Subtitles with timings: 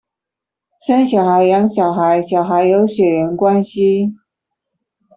[0.87, 4.15] 生小孩、養小孩、小孩有血緣關係